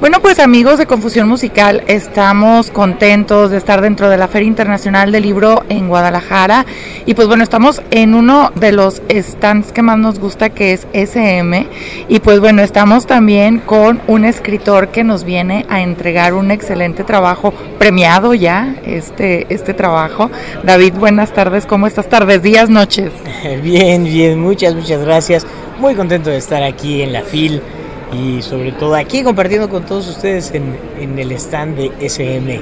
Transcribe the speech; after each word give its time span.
Bueno, 0.00 0.20
pues 0.20 0.38
amigos 0.40 0.78
de 0.78 0.86
Confusión 0.86 1.28
Musical, 1.28 1.84
estamos 1.86 2.70
contentos 2.70 3.50
de 3.50 3.56
estar 3.56 3.80
dentro 3.80 4.08
de 4.08 4.16
la 4.16 4.26
Feria 4.26 4.48
Internacional 4.48 5.12
del 5.12 5.22
Libro 5.22 5.62
en 5.68 5.88
Guadalajara 5.88 6.66
y 7.06 7.14
pues 7.14 7.28
bueno, 7.28 7.44
estamos 7.44 7.82
en 7.90 8.14
uno 8.14 8.50
de 8.56 8.72
los 8.72 9.00
stands 9.10 9.70
que 9.70 9.82
más 9.82 9.98
nos 9.98 10.18
gusta 10.18 10.50
que 10.50 10.72
es 10.72 10.88
SM 10.92 11.68
y 12.08 12.18
pues 12.18 12.40
bueno, 12.40 12.62
estamos 12.62 13.06
también 13.06 13.58
con 13.58 14.00
un 14.08 14.24
escritor 14.24 14.88
que 14.88 15.04
nos 15.04 15.22
viene 15.22 15.66
a 15.68 15.82
entregar 15.82 16.34
un 16.34 16.50
excelente 16.50 17.04
trabajo 17.04 17.52
premiado 17.78 18.34
ya, 18.34 18.74
este, 18.84 19.46
este 19.54 19.72
trabajo. 19.72 20.30
David, 20.64 20.94
buenas 20.94 21.32
tardes, 21.32 21.64
¿cómo 21.66 21.86
estás? 21.86 22.08
Tardes, 22.08 22.42
días, 22.42 22.68
noches. 22.70 23.12
Bien, 23.62 24.04
bien, 24.04 24.40
muchas, 24.40 24.74
muchas 24.74 25.04
gracias. 25.04 25.46
Muy 25.78 25.94
contento 25.94 26.30
de 26.30 26.38
estar 26.38 26.62
aquí 26.62 27.02
en 27.02 27.12
la 27.12 27.22
FIL 27.22 27.60
y 28.12 28.42
sobre 28.42 28.72
todo 28.72 28.94
aquí 28.94 29.22
compartiendo 29.22 29.68
con 29.68 29.84
todos 29.84 30.08
ustedes 30.08 30.52
en, 30.52 31.18
el 31.18 31.32
stand 31.32 31.76
de 31.76 31.92
SM. 32.00 32.60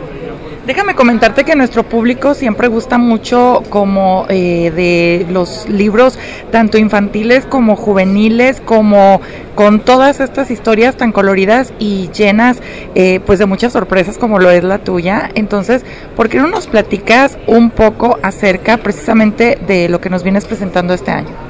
Déjame 0.66 0.95
comentarte 0.95 1.45
que 1.45 1.56
nuestro 1.56 1.82
público 1.82 2.34
siempre 2.34 2.68
gusta 2.68 2.98
mucho 2.98 3.62
como 3.70 4.27
eh, 4.28 4.70
de 4.70 5.27
los 5.30 5.68
libros 5.68 6.18
tanto 6.52 6.78
infantiles 6.78 7.46
como 7.46 7.77
juveniles 7.77 8.60
como 8.60 9.20
con 9.55 9.80
todas 9.80 10.20
estas 10.20 10.50
historias 10.50 10.96
tan 10.96 11.12
coloridas 11.12 11.72
y 11.78 12.10
llenas 12.10 12.58
eh, 12.94 13.20
pues 13.24 13.38
de 13.38 13.46
muchas 13.46 13.72
sorpresas 13.72 14.19
como 14.19 14.38
lo 14.38 14.50
es 14.50 14.62
la 14.62 14.78
tuya. 14.78 15.30
Entonces, 15.34 15.84
¿por 16.14 16.28
qué 16.28 16.38
no 16.38 16.46
nos 16.46 16.66
platicas 16.66 17.38
un 17.46 17.70
poco 17.70 18.19
acerca 18.22 18.77
precisamente 18.77 19.58
de 19.66 19.88
lo 19.88 20.00
que 20.00 20.10
nos 20.10 20.22
vienes 20.22 20.44
presentando 20.44 20.94
este 20.94 21.10
año? 21.10 21.49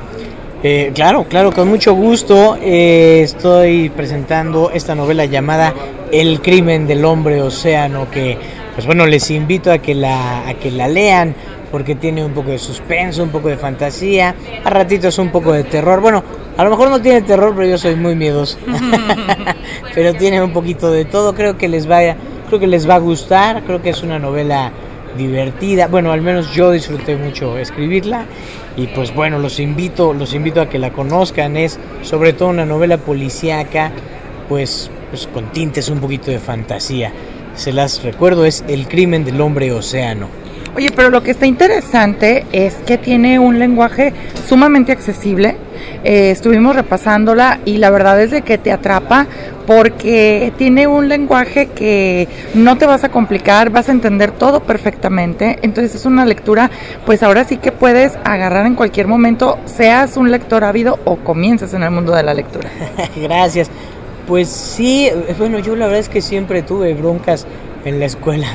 Eh, 0.63 0.93
claro, 0.95 1.25
claro, 1.25 1.53
con 1.53 1.69
mucho 1.69 1.95
gusto 1.95 2.59
eh, 2.61 3.23
estoy 3.23 3.89
presentando 3.89 4.71
esta 4.71 4.95
novela 4.95 5.25
llamada 5.25 5.73
El 6.13 6.43
crimen 6.43 6.87
del 6.87 7.03
hombre 7.07 7.41
océano 7.41 8.11
que 8.11 8.37
pues 8.75 8.85
bueno, 8.85 9.07
les 9.07 9.31
invito 9.31 9.73
a 9.73 9.79
que 9.79 9.95
la 9.95 10.47
a 10.47 10.55
que 10.55 10.71
la 10.71 10.87
lean 10.87 11.35
porque 11.71 11.95
tiene 11.95 12.23
un 12.23 12.33
poco 12.33 12.51
de 12.51 12.59
suspenso, 12.59 13.23
un 13.23 13.31
poco 13.31 13.49
de 13.49 13.57
fantasía, 13.57 14.35
a 14.63 14.71
ratitos 14.71 15.19
un 15.19 15.31
poco 15.31 15.53
de 15.53 15.65
terror. 15.65 16.01
Bueno, 16.01 16.23
a 16.57 16.65
lo 16.65 16.71
mejor 16.71 16.91
no 16.91 17.01
tiene 17.01 17.23
terror, 17.23 17.55
pero 17.55 17.69
yo 17.69 17.79
soy 17.79 17.95
muy 17.95 18.17
miedoso. 18.17 18.59
pero 19.95 20.13
tiene 20.15 20.43
un 20.43 20.53
poquito 20.53 20.91
de 20.91 21.05
todo, 21.05 21.35
creo 21.35 21.57
que 21.57 21.69
les 21.69 21.87
vaya, 21.87 22.17
creo 22.49 22.59
que 22.59 22.67
les 22.67 22.89
va 22.89 22.97
a 22.97 22.99
gustar, 22.99 23.63
creo 23.65 23.81
que 23.81 23.91
es 23.91 24.03
una 24.03 24.19
novela 24.19 24.73
divertida. 25.17 25.89
Bueno, 25.89 26.13
al 26.13 26.23
menos 26.23 26.53
yo 26.53 26.71
disfruté 26.71 27.17
mucho 27.17 27.59
escribirla 27.59 28.27
y 28.77 28.87
pues 28.89 29.15
bueno, 29.15 29.39
los 29.39 29.61
invito, 29.61 30.13
los 30.15 30.35
invito 30.35 30.61
a 30.61 30.69
que 30.69 30.79
la 30.79 30.93
conozcan. 30.93 31.57
Es 31.57 31.79
sobre 32.03 32.33
todo 32.33 32.49
una 32.49 32.67
novela 32.67 32.99
policíaca, 32.99 33.93
pues, 34.49 34.91
pues 35.11 35.27
con 35.27 35.53
tintes 35.53 35.89
un 35.89 36.01
poquito 36.01 36.31
de 36.31 36.39
fantasía. 36.39 37.13
Se 37.55 37.73
las 37.73 38.03
recuerdo, 38.03 38.45
es 38.45 38.65
El 38.69 38.87
crimen 38.87 39.25
del 39.25 39.41
hombre 39.41 39.73
océano. 39.73 40.29
Oye, 40.77 40.91
pero 40.95 41.11
lo 41.11 41.23
que 41.23 41.33
está 41.33 41.47
interesante 41.47 42.47
es 42.53 42.75
que 42.87 42.97
tiene 42.97 43.39
un 43.39 43.59
lenguaje 43.59 44.13
sumamente 44.49 44.93
accesible. 44.93 45.57
Eh, 46.05 46.31
estuvimos 46.31 46.75
repasándola 46.75 47.61
y 47.65 47.79
la 47.79 47.91
verdad 47.91 48.21
es 48.21 48.31
de 48.31 48.43
que 48.43 48.59
te 48.59 48.73
atrapa 48.73 49.27
porque 49.67 50.53
tiene 50.57 50.87
un 50.87 51.09
lenguaje 51.09 51.67
que 51.69 52.27
no 52.55 52.77
te 52.77 52.87
vas 52.87 53.05
a 53.05 53.11
complicar, 53.11 53.71
vas 53.71 53.89
a 53.89 53.93
entender 53.93 54.33
todo 54.33 54.61
perfectamente. 54.61 55.59
Entonces 55.63 55.95
es 55.95 56.07
una 56.07 56.25
lectura, 56.25 56.71
pues 57.07 57.23
ahora 57.23 57.45
sí 57.45 57.57
que 57.59 57.71
puedes 57.71 58.19
agarrar 58.25 58.67
en 58.67 58.75
cualquier 58.75 59.07
momento, 59.07 59.59
seas 59.67 60.17
un 60.17 60.31
lector 60.31 60.65
ávido 60.65 60.99
o 61.05 61.17
comiences 61.17 61.75
en 61.75 61.83
el 61.83 61.91
mundo 61.91 62.15
de 62.15 62.23
la 62.23 62.35
lectura. 62.35 62.69
Gracias. 63.17 63.71
Pues 64.27 64.49
sí, 64.49 65.11
bueno, 65.39 65.59
yo 65.59 65.75
la 65.77 65.87
verdad 65.87 66.01
es 66.01 66.09
que 66.09 66.21
siempre 66.21 66.63
tuve 66.63 66.95
broncas 66.95 67.47
en 67.85 67.99
la 67.99 68.07
escuela. 68.07 68.47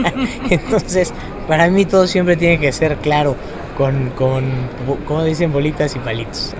Entonces, 0.50 1.12
para 1.46 1.68
mí 1.68 1.84
todo 1.84 2.06
siempre 2.06 2.36
tiene 2.36 2.58
que 2.58 2.72
ser 2.72 2.96
claro, 2.96 3.36
con, 3.78 4.10
con, 4.10 4.44
como 5.06 5.22
dicen, 5.22 5.52
bolitas 5.52 5.94
y 5.94 6.00
palitos. 6.00 6.54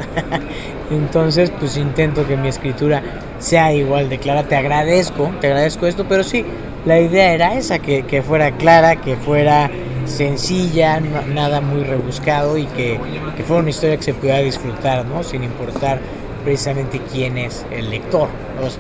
Entonces, 0.90 1.52
pues 1.58 1.76
intento 1.76 2.26
que 2.26 2.36
mi 2.36 2.48
escritura 2.48 3.02
sea 3.40 3.72
igual 3.74 4.08
de 4.08 4.18
clara. 4.18 4.44
Te 4.44 4.56
agradezco, 4.56 5.30
te 5.40 5.48
agradezco 5.48 5.86
esto, 5.86 6.06
pero 6.08 6.22
sí, 6.22 6.44
la 6.86 7.00
idea 7.00 7.34
era 7.34 7.54
esa, 7.54 7.80
que, 7.80 8.04
que 8.04 8.22
fuera 8.22 8.52
clara, 8.52 8.96
que 8.96 9.16
fuera 9.16 9.68
sencilla, 10.06 11.00
nada 11.00 11.60
muy 11.60 11.82
rebuscado 11.82 12.56
y 12.56 12.64
que, 12.66 12.98
que, 13.36 13.42
fuera 13.42 13.60
una 13.60 13.70
historia 13.70 13.96
que 13.96 14.04
se 14.04 14.14
pudiera 14.14 14.38
disfrutar, 14.38 15.04
¿no? 15.04 15.22
Sin 15.22 15.42
importar 15.44 15.98
precisamente 16.44 17.00
quién 17.12 17.36
es 17.36 17.66
el 17.70 17.90
lector. 17.90 18.28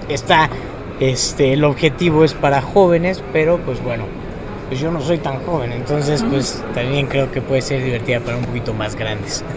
Está 0.08 0.48
este, 1.00 1.52
el 1.52 1.64
objetivo 1.64 2.24
es 2.24 2.34
para 2.34 2.62
jóvenes, 2.62 3.22
pero 3.32 3.58
pues 3.58 3.82
bueno, 3.82 4.04
pues 4.68 4.80
yo 4.80 4.90
no 4.90 5.00
soy 5.00 5.18
tan 5.18 5.40
joven, 5.44 5.72
entonces 5.72 6.22
pues 6.28 6.62
también 6.74 7.06
creo 7.06 7.32
que 7.32 7.40
puede 7.40 7.62
ser 7.62 7.82
divertida 7.82 8.20
para 8.20 8.36
un 8.36 8.44
poquito 8.44 8.74
más 8.74 8.94
grandes. 8.94 9.44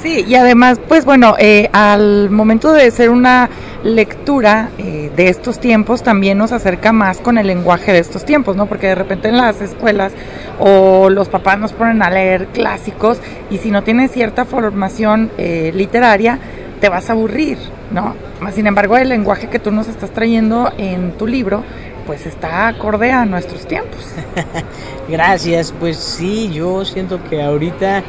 Sí, 0.00 0.24
y 0.26 0.34
además, 0.34 0.80
pues 0.88 1.04
bueno, 1.04 1.36
eh, 1.38 1.68
al 1.72 2.28
momento 2.30 2.72
de 2.72 2.90
ser 2.90 3.10
una 3.10 3.48
lectura 3.84 4.70
eh, 4.78 5.12
de 5.14 5.28
estos 5.28 5.60
tiempos, 5.60 6.02
también 6.02 6.38
nos 6.38 6.50
acerca 6.50 6.92
más 6.92 7.18
con 7.18 7.38
el 7.38 7.46
lenguaje 7.46 7.92
de 7.92 8.00
estos 8.00 8.24
tiempos, 8.24 8.56
¿no? 8.56 8.66
Porque 8.66 8.88
de 8.88 8.94
repente 8.96 9.28
en 9.28 9.36
las 9.36 9.60
escuelas 9.60 10.12
o 10.58 11.08
los 11.08 11.28
papás 11.28 11.58
nos 11.58 11.72
ponen 11.72 12.02
a 12.02 12.10
leer 12.10 12.46
clásicos 12.48 13.18
y 13.50 13.58
si 13.58 13.70
no 13.70 13.82
tienes 13.84 14.10
cierta 14.10 14.44
formación 14.44 15.30
eh, 15.38 15.70
literaria, 15.74 16.38
te 16.80 16.88
vas 16.88 17.08
a 17.08 17.12
aburrir, 17.12 17.58
¿no? 17.92 18.16
Sin 18.52 18.66
embargo, 18.66 18.96
el 18.96 19.08
lenguaje 19.08 19.48
que 19.48 19.60
tú 19.60 19.70
nos 19.70 19.86
estás 19.86 20.10
trayendo 20.10 20.72
en 20.78 21.12
tu 21.12 21.28
libro, 21.28 21.62
pues 22.06 22.26
está 22.26 22.68
acorde 22.68 23.12
a 23.12 23.24
nuestros 23.24 23.66
tiempos. 23.66 24.00
Gracias, 25.08 25.72
pues 25.78 25.96
sí, 25.96 26.50
yo 26.52 26.84
siento 26.84 27.22
que 27.24 27.42
ahorita, 27.42 28.02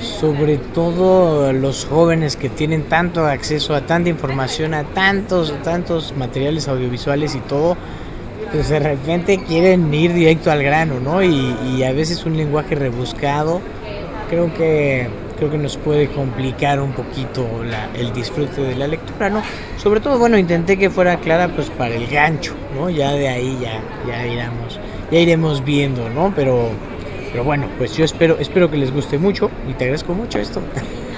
sobre 0.00 0.58
todo 0.58 1.52
los 1.52 1.86
jóvenes 1.86 2.36
que 2.36 2.48
tienen 2.48 2.84
tanto 2.84 3.26
acceso 3.26 3.74
a 3.74 3.82
tanta 3.82 4.08
información, 4.08 4.74
a 4.74 4.84
tantos, 4.84 5.54
tantos 5.62 6.14
materiales 6.16 6.68
audiovisuales 6.68 7.34
y 7.34 7.40
todo, 7.40 7.76
pues 8.52 8.68
de 8.68 8.78
repente 8.78 9.38
quieren 9.44 9.92
ir 9.92 10.12
directo 10.14 10.50
al 10.50 10.62
grano, 10.62 11.00
¿no? 11.00 11.22
Y, 11.22 11.56
y 11.76 11.82
a 11.82 11.92
veces 11.92 12.24
un 12.24 12.36
lenguaje 12.36 12.74
rebuscado, 12.74 13.60
creo 14.30 14.52
que 14.54 15.08
creo 15.38 15.50
que 15.50 15.58
nos 15.58 15.76
puede 15.76 16.08
complicar 16.08 16.80
un 16.80 16.92
poquito 16.92 17.46
el 17.94 18.12
disfrute 18.12 18.60
de 18.60 18.74
la 18.74 18.86
lectura, 18.86 19.30
¿no? 19.30 19.42
Sobre 19.76 20.00
todo, 20.00 20.18
bueno, 20.18 20.36
intenté 20.36 20.76
que 20.76 20.90
fuera 20.90 21.18
clara 21.20 21.48
pues 21.48 21.70
para 21.70 21.94
el 21.94 22.06
gancho, 22.08 22.54
¿no? 22.74 22.90
Ya 22.90 23.12
de 23.12 23.28
ahí 23.28 23.58
ya, 23.60 23.80
ya 24.06 24.26
iremos, 24.26 24.80
ya 25.10 25.18
iremos 25.18 25.64
viendo, 25.64 26.10
¿no? 26.10 26.32
Pero, 26.34 26.70
pero 27.30 27.44
bueno, 27.44 27.68
pues 27.78 27.96
yo 27.96 28.04
espero, 28.04 28.36
espero 28.40 28.70
que 28.70 28.76
les 28.76 28.92
guste 28.92 29.18
mucho 29.18 29.50
y 29.68 29.74
te 29.74 29.84
agradezco 29.84 30.12
mucho 30.12 30.38
esto. 30.38 30.60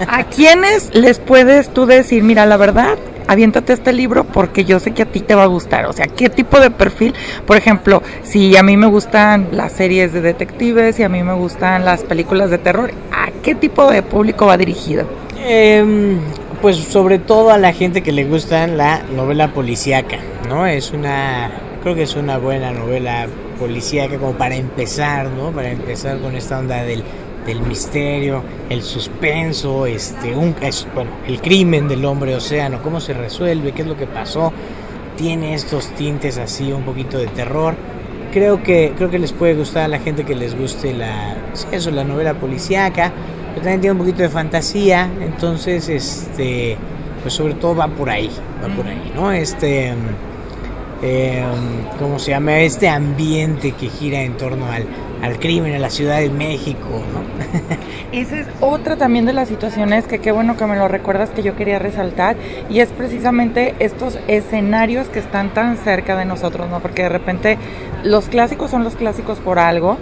¿A 0.07 0.25
quiénes 0.25 0.95
les 0.95 1.19
puedes 1.19 1.73
tú 1.73 1.87
decir, 1.87 2.23
mira, 2.23 2.47
la 2.47 2.57
verdad, 2.57 2.99
aviéntate 3.31 3.73
este 3.73 3.93
libro 3.93 4.25
porque 4.25 4.65
yo 4.65 4.81
sé 4.81 4.91
que 4.91 5.03
a 5.03 5.07
ti 5.07 5.21
te 5.21 5.37
va 5.37 5.45
a 5.45 5.47
gustar. 5.47 5.87
O 5.87 5.93
sea, 5.93 6.09
¿qué 6.09 6.29
tipo 6.29 6.59
de 6.59 6.71
perfil? 6.71 7.15
Por 7.47 7.57
ejemplo, 7.57 8.03
si 8.25 8.57
a 8.57 8.65
mí 8.65 8.77
me 8.77 8.89
gustan 8.89 9.49
las 9.53 9.73
series 9.73 10.13
de 10.13 10.21
detectives 10.21 10.99
y 10.99 11.05
a 11.05 11.09
mí 11.09 11.23
me 11.23 11.35
gustan 11.35 11.85
las 11.85 12.03
películas 12.03 12.51
de 12.51 12.59
terror, 12.59 12.91
¿a 13.13 13.31
qué 13.43 13.55
tipo 13.55 13.89
de 13.89 14.03
público 14.03 14.47
va 14.47 14.57
dirigido? 14.57 15.07
Em, 15.47 16.19
pues 16.61 16.77
sobre 16.77 17.21
todo 17.21 17.51
a 17.51 17.59
la 17.59 17.73
gente 17.73 18.03
que 18.03 18.11
le 18.11 18.25
gusta 18.25 18.67
la 18.67 19.03
novela 19.15 19.53
policíaca, 19.53 20.19
¿no? 20.49 20.67
Es 20.67 20.91
una, 20.91 21.53
creo 21.85 21.95
que 21.95 22.03
es 22.03 22.17
una 22.17 22.37
buena 22.37 22.73
novela 22.73 23.29
policíaca 23.61 24.19
como 24.19 24.33
para 24.33 24.57
empezar, 24.57 25.29
¿no? 25.29 25.53
Para 25.53 25.71
empezar 25.71 26.19
con 26.19 26.35
esta 26.35 26.59
onda 26.59 26.83
del 26.83 27.05
del 27.47 27.61
misterio, 27.63 28.43
el 28.69 28.83
suspenso, 28.83 29.87
este, 29.87 30.35
un, 30.35 30.55
bueno, 30.95 31.11
el 31.27 31.41
crimen 31.41 31.89
del 31.89 32.05
hombre 32.05 32.35
océano, 32.35 32.83
cómo 32.83 33.01
se 33.01 33.15
resuelve, 33.15 33.73
qué 33.73 33.83
es 33.83 33.89
lo 33.89 33.97
que 33.97 34.07
pasó, 34.07 34.53
tiene 35.17 35.55
estos 35.55 35.89
tintes 35.95 36.39
así, 36.39 36.73
un 36.73 36.83
poquito 36.83 37.19
de 37.19 37.27
terror. 37.29 37.75
Creo 38.33 38.63
que, 38.63 38.93
creo 38.97 39.11
que 39.11 39.19
les 39.19 39.33
puede 39.33 39.55
gustar 39.55 39.85
a 39.85 39.89
la 39.89 39.99
gente 39.99 40.25
que 40.25 40.37
les 40.37 40.57
guste 40.57 40.95
la, 40.95 41.37
eso, 41.73 41.91
la 41.91 42.05
novela 42.05 42.35
policíaca, 42.35 43.13
pero 43.51 43.63
también 43.63 43.81
tiene 43.81 43.93
un 43.93 43.99
poquito 43.99 44.23
de 44.23 44.29
fantasía, 44.29 45.11
entonces, 45.21 45.89
este, 45.89 46.77
pues 47.23 47.35
sobre 47.35 47.55
todo 47.55 47.75
va 47.75 47.89
por 47.89 48.09
ahí, 48.09 48.31
va 48.63 48.75
por 48.75 48.87
ahí, 48.87 49.13
¿no? 49.15 49.33
Este, 49.33 49.93
eh, 51.03 51.43
¿cómo 51.99 52.19
se 52.19 52.31
llama? 52.31 52.61
Este 52.61 52.89
ambiente 52.89 53.73
que 53.73 53.89
gira 53.89 54.23
en 54.23 54.37
torno 54.37 54.67
al, 54.71 54.85
al 55.23 55.39
crimen 55.39 55.73
en 55.75 55.83
la 55.83 55.91
Ciudad 55.91 56.19
de 56.19 56.31
México, 56.31 56.89
¿no? 57.13 57.21
Esa 58.13 58.41
es 58.41 58.47
otra 58.61 58.97
también 58.97 59.27
de 59.27 59.33
las 59.33 59.49
situaciones 59.49 60.07
que 60.07 60.19
qué 60.19 60.33
bueno 60.33 60.57
que 60.57 60.67
me 60.67 60.77
lo 60.77 60.89
recuerdas 60.89 61.31
que 61.31 61.43
yo 61.43 61.57
quería 61.57 61.79
resaltar 61.79 62.37
y 62.69 62.81
es 62.81 62.89
precisamente 62.89 63.75
estos 63.79 64.19
escenarios 64.29 65.09
que 65.09 65.19
están 65.19 65.51
tan 65.51 65.77
cerca 65.77 66.17
de 66.17 66.25
nosotros, 66.25 66.69
¿no? 66.69 66.81
Porque 66.81 67.03
de 67.03 67.09
repente 67.09 67.59
los 68.03 68.29
clásicos 68.29 68.71
son 68.71 68.85
los 68.85 68.97
clásicos 68.97 69.39
por 69.39 69.59
algo, 69.59 69.99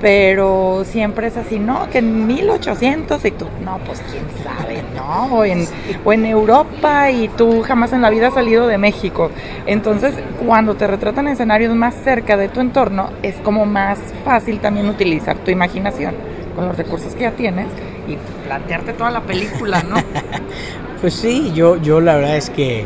pero 0.00 0.82
siempre 0.84 1.28
es 1.28 1.36
así, 1.36 1.60
¿no? 1.60 1.88
Que 1.90 1.98
en 1.98 2.26
1800 2.26 3.24
y 3.24 3.30
tú, 3.30 3.46
no, 3.64 3.78
pues 3.86 4.02
quién 4.10 4.24
sabe, 4.42 4.82
¿no? 4.96 5.36
O 5.36 5.44
en, 5.44 5.66
o 6.04 6.12
en 6.12 6.26
Europa 6.26 7.10
y 7.10 7.28
tú 7.28 7.62
jamás 7.62 7.92
en 7.92 8.02
la 8.02 8.10
vida 8.10 8.28
has 8.28 8.34
salido 8.34 8.66
de 8.66 8.78
México. 8.78 9.30
Entonces, 9.66 10.14
cuando 10.44 10.74
te 10.74 10.88
retratan 10.88 11.28
escenarios 11.28 11.74
más 11.76 11.94
cerca 11.94 12.36
de 12.36 12.48
tu 12.48 12.60
entorno, 12.60 13.10
es 13.22 13.36
como 13.36 13.64
más 13.64 14.00
fácil 14.24 14.58
también 14.62 14.88
utilizar 14.88 15.36
tu 15.38 15.50
imaginación 15.50 16.14
con 16.54 16.68
los 16.68 16.76
recursos 16.76 17.14
que 17.14 17.22
ya 17.22 17.32
tienes 17.32 17.66
y 18.08 18.16
plantearte 18.46 18.92
toda 18.94 19.10
la 19.10 19.22
película, 19.22 19.82
¿no? 19.82 19.96
pues 21.00 21.14
sí, 21.14 21.52
yo, 21.54 21.76
yo 21.76 22.00
la 22.00 22.16
verdad 22.16 22.36
es 22.36 22.50
que 22.50 22.84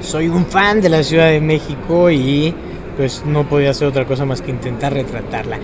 soy 0.00 0.28
un 0.28 0.46
fan 0.46 0.80
de 0.80 0.88
la 0.88 1.02
Ciudad 1.02 1.28
de 1.28 1.40
México 1.40 2.10
y 2.10 2.54
pues 2.96 3.24
no 3.26 3.48
podía 3.48 3.70
hacer 3.70 3.88
otra 3.88 4.06
cosa 4.06 4.24
más 4.24 4.40
que 4.40 4.50
intentar 4.50 4.92
retratarla. 4.92 5.58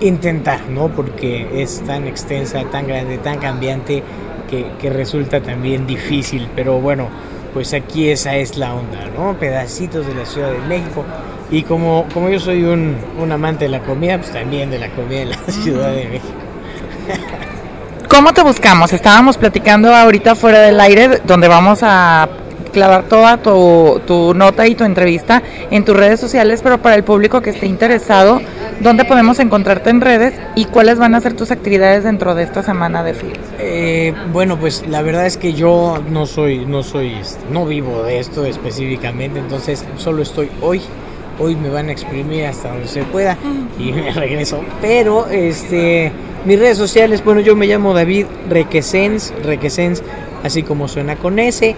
Intentar, 0.00 0.60
¿no? 0.68 0.88
Porque 0.88 1.62
es 1.62 1.80
tan 1.86 2.06
extensa, 2.06 2.62
tan 2.70 2.86
grande, 2.86 3.18
tan 3.18 3.38
cambiante 3.38 4.02
que, 4.50 4.66
que 4.80 4.90
resulta 4.90 5.40
también 5.40 5.86
difícil. 5.86 6.48
Pero 6.54 6.80
bueno, 6.80 7.08
pues 7.54 7.72
aquí 7.72 8.08
esa 8.08 8.36
es 8.36 8.58
la 8.58 8.74
onda, 8.74 9.08
¿no? 9.16 9.34
Pedacitos 9.38 10.06
de 10.06 10.14
la 10.14 10.26
Ciudad 10.26 10.50
de 10.50 10.58
México. 10.68 11.04
Y 11.54 11.62
como, 11.62 12.04
como 12.12 12.28
yo 12.30 12.40
soy 12.40 12.64
un, 12.64 12.96
un 13.16 13.30
amante 13.30 13.66
de 13.66 13.70
la 13.70 13.78
comida, 13.78 14.18
pues 14.18 14.32
también 14.32 14.72
de 14.72 14.78
la 14.80 14.88
comida 14.90 15.20
de 15.20 15.26
la 15.26 15.36
Ciudad 15.62 15.92
de 15.92 16.06
México. 16.06 16.34
¿Cómo 18.08 18.32
te 18.32 18.42
buscamos? 18.42 18.92
Estábamos 18.92 19.38
platicando 19.38 19.94
ahorita 19.94 20.34
fuera 20.34 20.62
del 20.62 20.80
aire, 20.80 21.20
donde 21.24 21.46
vamos 21.46 21.78
a 21.82 22.28
clavar 22.72 23.04
toda 23.04 23.36
tu, 23.36 24.00
tu, 24.04 24.34
nota 24.34 24.66
y 24.66 24.74
tu 24.74 24.82
entrevista 24.82 25.44
en 25.70 25.84
tus 25.84 25.96
redes 25.96 26.18
sociales, 26.18 26.58
pero 26.60 26.82
para 26.82 26.96
el 26.96 27.04
público 27.04 27.40
que 27.40 27.50
esté 27.50 27.66
interesado, 27.66 28.40
¿dónde 28.80 29.04
podemos 29.04 29.38
encontrarte 29.38 29.90
en 29.90 30.00
redes 30.00 30.34
y 30.56 30.64
cuáles 30.64 30.98
van 30.98 31.14
a 31.14 31.20
ser 31.20 31.34
tus 31.34 31.52
actividades 31.52 32.02
dentro 32.02 32.34
de 32.34 32.42
esta 32.42 32.64
semana 32.64 33.04
de 33.04 33.14
film? 33.14 33.34
Eh, 33.60 34.12
bueno, 34.32 34.58
pues 34.58 34.84
la 34.88 35.02
verdad 35.02 35.24
es 35.24 35.36
que 35.36 35.52
yo 35.52 36.02
no 36.10 36.26
soy, 36.26 36.66
no 36.66 36.82
soy, 36.82 37.14
este, 37.14 37.44
no 37.48 37.64
vivo 37.64 38.02
de 38.02 38.18
esto 38.18 38.44
específicamente, 38.44 39.38
entonces 39.38 39.84
solo 39.96 40.22
estoy 40.22 40.50
hoy. 40.60 40.82
Hoy 41.38 41.56
me 41.56 41.68
van 41.68 41.88
a 41.88 41.92
exprimir 41.92 42.46
hasta 42.46 42.70
donde 42.70 42.88
se 42.88 43.02
pueda 43.04 43.36
y 43.78 43.92
me 43.92 44.10
regreso. 44.12 44.60
Pero 44.80 45.26
este, 45.28 46.12
mis 46.44 46.58
redes 46.58 46.78
sociales, 46.78 47.24
bueno, 47.24 47.40
yo 47.40 47.56
me 47.56 47.66
llamo 47.66 47.94
David 47.94 48.26
Requesens, 48.48 49.32
Requesens, 49.42 50.02
así 50.42 50.62
como 50.62 50.88
suena 50.88 51.16
con 51.16 51.38
S 51.38 51.74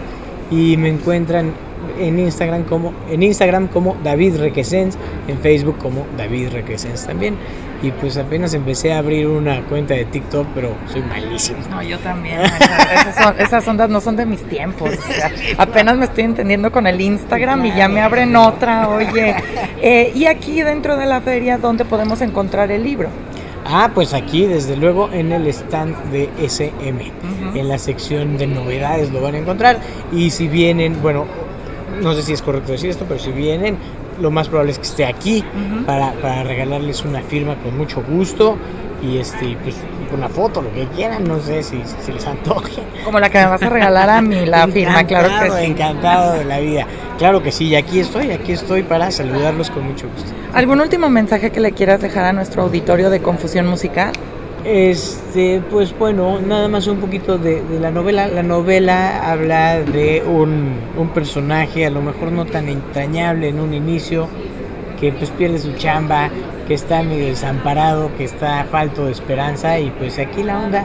y 0.50 0.76
me 0.76 0.88
encuentran 0.90 1.52
en 1.98 2.18
Instagram 2.18 2.64
como 2.64 2.92
en 3.10 3.22
Instagram 3.22 3.68
como 3.68 3.96
David 4.04 4.36
Requesens, 4.36 4.98
en 5.28 5.38
Facebook 5.38 5.78
como 5.78 6.04
David 6.16 6.50
Requesens 6.50 7.06
también. 7.06 7.36
Y 7.86 7.92
pues 7.92 8.16
apenas 8.16 8.52
empecé 8.52 8.92
a 8.92 8.98
abrir 8.98 9.28
una 9.28 9.62
cuenta 9.62 9.94
de 9.94 10.06
TikTok, 10.06 10.48
pero 10.56 10.74
soy 10.92 11.02
malísimo. 11.02 11.58
No, 11.70 11.80
yo 11.84 11.96
también. 12.00 12.40
Esas, 12.40 13.14
son, 13.14 13.40
esas 13.40 13.68
ondas 13.68 13.88
no 13.88 14.00
son 14.00 14.16
de 14.16 14.26
mis 14.26 14.42
tiempos. 14.42 14.90
O 14.90 15.12
sea, 15.12 15.30
apenas 15.56 15.96
me 15.96 16.06
estoy 16.06 16.24
entendiendo 16.24 16.72
con 16.72 16.88
el 16.88 17.00
Instagram 17.00 17.64
y 17.64 17.76
ya 17.76 17.88
me 17.88 18.00
abren 18.00 18.34
otra, 18.34 18.88
oye. 18.88 19.36
Eh, 19.80 20.10
y 20.16 20.26
aquí 20.26 20.62
dentro 20.62 20.96
de 20.96 21.06
la 21.06 21.20
feria, 21.20 21.58
¿dónde 21.58 21.84
podemos 21.84 22.20
encontrar 22.22 22.72
el 22.72 22.82
libro? 22.82 23.08
Ah, 23.64 23.92
pues 23.94 24.14
aquí, 24.14 24.46
desde 24.46 24.76
luego, 24.76 25.10
en 25.12 25.30
el 25.30 25.46
stand 25.46 26.10
de 26.10 26.28
SM. 26.38 27.00
Uh 27.00 27.52
-huh. 27.54 27.60
En 27.60 27.68
la 27.68 27.78
sección 27.78 28.36
de 28.36 28.48
novedades 28.48 29.12
lo 29.12 29.20
van 29.20 29.36
a 29.36 29.38
encontrar. 29.38 29.78
Y 30.10 30.30
si 30.30 30.48
vienen, 30.48 31.00
bueno, 31.02 31.26
no 32.02 32.14
sé 32.14 32.22
si 32.22 32.32
es 32.32 32.42
correcto 32.42 32.72
decir 32.72 32.90
esto, 32.90 33.04
pero 33.08 33.20
si 33.20 33.30
vienen, 33.30 33.78
lo 34.20 34.30
más 34.30 34.48
probable 34.48 34.72
es 34.72 34.78
que 34.78 34.86
esté 34.86 35.06
aquí 35.06 35.44
uh 35.54 35.58
-huh. 35.58 35.84
para, 35.84 36.12
para, 36.14 36.42
regalarles 36.42 37.04
una 37.04 37.20
firma 37.22 37.56
con 37.56 37.76
mucho 37.76 38.02
gusto. 38.02 38.56
Y 39.02 39.18
este, 39.18 39.56
pues 39.62 39.76
una 40.12 40.28
foto, 40.28 40.62
lo 40.62 40.72
que 40.72 40.86
quieran, 40.86 41.24
no 41.24 41.38
sé 41.38 41.62
si, 41.62 41.82
si 42.00 42.12
les 42.12 42.26
antoje. 42.26 42.82
Como 43.04 43.20
la 43.20 43.28
que 43.28 43.38
me 43.38 43.46
vas 43.46 43.62
a 43.62 43.68
regalar 43.68 44.08
a 44.08 44.22
mí, 44.22 44.46
la 44.46 44.66
firma, 44.72 45.04
claro 45.04 45.28
que 45.42 45.50
sí. 45.50 45.66
Encantado 45.66 46.32
de 46.32 46.44
la 46.44 46.58
vida. 46.60 46.86
Claro 47.18 47.42
que 47.42 47.52
sí, 47.52 47.66
y 47.66 47.76
aquí 47.76 48.00
estoy, 48.00 48.30
aquí 48.30 48.52
estoy 48.52 48.82
para 48.82 49.10
saludarlos 49.10 49.70
con 49.70 49.84
mucho 49.84 50.08
gusto. 50.08 50.30
¿Algún 50.54 50.80
último 50.80 51.08
mensaje 51.08 51.50
que 51.50 51.60
le 51.60 51.72
quieras 51.72 52.00
dejar 52.00 52.24
a 52.24 52.32
nuestro 52.32 52.62
auditorio 52.62 53.10
de 53.10 53.20
Confusión 53.20 53.66
Musical? 53.66 54.12
Este, 54.68 55.62
pues 55.70 55.96
bueno, 55.96 56.40
nada 56.40 56.66
más 56.66 56.88
un 56.88 56.98
poquito 56.98 57.38
de, 57.38 57.62
la 57.80 57.92
novela. 57.92 58.26
La 58.26 58.42
novela 58.42 59.30
habla 59.30 59.78
de 59.78 60.24
un, 60.26 60.72
un, 60.98 61.10
personaje, 61.10 61.86
a 61.86 61.90
lo 61.90 62.02
mejor 62.02 62.32
no 62.32 62.46
tan 62.46 62.68
entrañable 62.68 63.48
en 63.48 63.60
un 63.60 63.72
inicio, 63.72 64.26
que 64.98 65.12
pues 65.12 65.30
pierde 65.30 65.60
su 65.60 65.72
chamba, 65.74 66.30
que 66.66 66.74
está 66.74 67.04
medio 67.04 67.26
desamparado, 67.26 68.10
que 68.16 68.24
está 68.24 68.64
falto 68.64 69.06
de 69.06 69.12
esperanza 69.12 69.78
y 69.78 69.90
pues 69.90 70.18
aquí 70.18 70.42
la 70.42 70.58
onda 70.58 70.84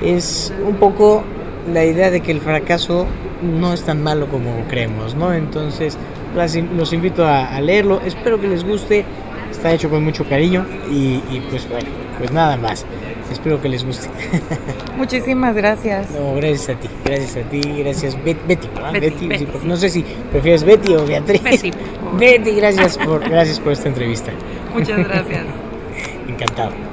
es 0.00 0.50
un 0.66 0.76
poco 0.76 1.22
la 1.70 1.84
idea 1.84 2.10
de 2.10 2.22
que 2.22 2.32
el 2.32 2.40
fracaso 2.40 3.06
no 3.42 3.74
es 3.74 3.82
tan 3.82 4.02
malo 4.02 4.28
como 4.28 4.64
creemos, 4.66 5.14
¿no? 5.14 5.34
Entonces 5.34 5.98
los 6.34 6.92
invito 6.94 7.26
a, 7.26 7.54
a 7.54 7.60
leerlo, 7.60 8.00
espero 8.02 8.40
que 8.40 8.48
les 8.48 8.64
guste, 8.64 9.04
está 9.50 9.72
hecho 9.72 9.90
con 9.90 10.04
mucho 10.04 10.24
cariño 10.26 10.64
y, 10.90 11.22
y 11.30 11.42
pues 11.50 11.68
bueno, 11.68 11.88
pues 12.18 12.32
nada 12.32 12.56
más. 12.56 12.86
Espero 13.30 13.60
que 13.60 13.68
les 13.68 13.84
guste. 13.84 14.08
Muchísimas 14.96 15.54
gracias. 15.54 16.10
No, 16.10 16.34
gracias 16.34 16.70
a 16.70 16.80
ti, 16.80 16.88
gracias 17.04 17.36
a 17.36 17.48
ti, 17.48 17.60
gracias 17.60 18.24
Bet 18.24 18.38
Betty, 18.46 18.68
Betty, 18.68 19.00
Betty, 19.00 19.26
Betty 19.28 19.46
sí, 19.46 19.66
no 19.66 19.76
sé 19.76 19.88
si 19.88 20.04
prefieres 20.32 20.64
Betty 20.64 20.94
o 20.94 21.06
Beatriz. 21.06 21.42
Betty, 21.42 21.70
Betty 22.18 22.52
gracias 22.56 22.98
por, 22.98 23.20
gracias 23.28 23.60
por 23.60 23.72
esta 23.72 23.88
entrevista. 23.88 24.32
Muchas 24.74 24.98
gracias. 24.98 25.44
Encantado. 26.28 26.89